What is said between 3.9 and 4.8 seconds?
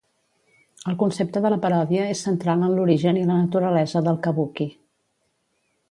del kabuki.